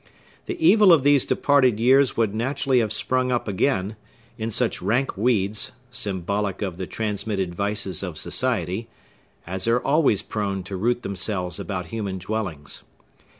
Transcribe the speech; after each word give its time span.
The 0.47 0.59
evil 0.59 0.91
of 0.91 1.03
these 1.03 1.25
departed 1.25 1.79
years 1.79 2.17
would 2.17 2.33
naturally 2.33 2.79
have 2.79 2.91
sprung 2.91 3.31
up 3.31 3.47
again, 3.47 3.97
in 4.35 4.49
such 4.49 4.81
rank 4.81 5.15
weeds 5.15 5.73
(symbolic 5.91 6.63
of 6.63 6.77
the 6.77 6.87
transmitted 6.87 7.53
vices 7.53 8.01
of 8.01 8.17
society) 8.17 8.87
as 9.45 9.67
are 9.67 9.79
always 9.79 10.23
prone 10.23 10.63
to 10.63 10.75
root 10.75 11.03
themselves 11.03 11.59
about 11.59 11.89
human 11.93 12.17
dwellings. 12.17 12.81